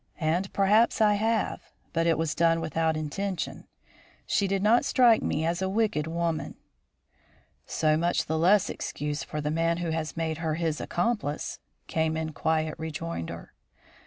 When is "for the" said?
9.23-9.51